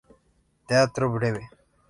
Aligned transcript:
Teatro 0.65 1.13
Breve 1.13 1.45